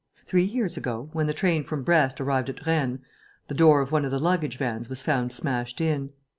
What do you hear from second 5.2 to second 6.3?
smashed in.